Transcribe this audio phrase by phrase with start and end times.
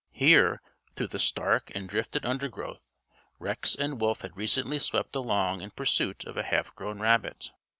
[0.13, 0.63] Here,
[0.95, 2.87] through the stark and drifted undergrowth,
[3.37, 7.51] Rex and Wolf had recently swept along in pursuit of a half grown rabbit.